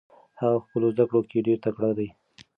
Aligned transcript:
هغه 0.39 0.57
په 0.61 0.65
خپلو 0.67 0.87
زده 0.95 1.03
کړو 1.09 1.21
کې 1.29 1.45
ډېر 1.47 1.57
تکړه 1.65 1.91
دی. 1.97 2.07